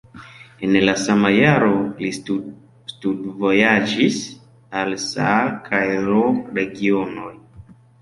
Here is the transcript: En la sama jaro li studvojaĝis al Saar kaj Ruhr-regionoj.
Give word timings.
En 0.67 0.77
la 0.85 0.95
sama 1.01 1.29
jaro 1.35 1.75
li 2.05 2.09
studvojaĝis 2.21 4.19
al 4.83 4.99
Saar 5.07 5.55
kaj 5.71 5.87
Ruhr-regionoj. 6.11 7.33